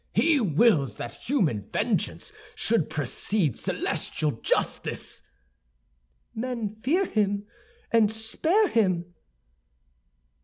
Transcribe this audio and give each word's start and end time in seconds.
"He 0.15 0.39
wills 0.39 0.95
that 0.95 1.13
human 1.13 1.69
vengeance 1.71 2.33
should 2.55 2.89
precede 2.89 3.55
celestial 3.55 4.31
justice." 4.31 5.21
"Men 6.33 6.69
fear 6.73 7.05
him 7.05 7.45
and 7.91 8.11
spare 8.11 8.69
him." 8.69 9.13